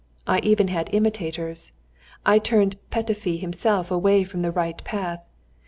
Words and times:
I 0.25 0.39
even 0.39 0.69
had 0.69 0.89
imitators. 0.93 1.73
I 2.25 2.39
turned 2.39 2.77
Petöfi 2.91 3.39
himself 3.39 3.91
away 3.91 4.23
from 4.23 4.41
the 4.41 4.49
right 4.49 4.83
path. 4.83 5.23